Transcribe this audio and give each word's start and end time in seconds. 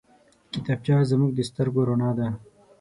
کتابچه 0.53 0.95
زموږ 1.11 1.31
د 1.35 1.39
سترګو 1.49 1.81
رڼا 1.89 2.11
ده 2.17 2.27